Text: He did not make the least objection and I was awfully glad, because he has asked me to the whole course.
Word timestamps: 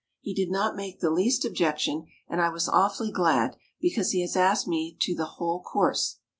He 0.19 0.33
did 0.33 0.49
not 0.49 0.75
make 0.75 0.99
the 0.99 1.11
least 1.11 1.45
objection 1.45 2.07
and 2.27 2.41
I 2.41 2.49
was 2.49 2.67
awfully 2.67 3.11
glad, 3.11 3.55
because 3.79 4.09
he 4.09 4.21
has 4.21 4.35
asked 4.35 4.67
me 4.67 4.97
to 5.01 5.13
the 5.13 5.25
whole 5.37 5.61
course. 5.61 6.17